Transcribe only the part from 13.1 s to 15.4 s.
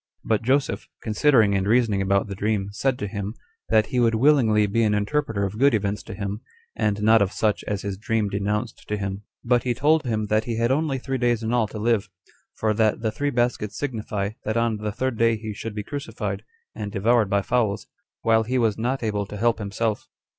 [three] baskets signify, that on the third day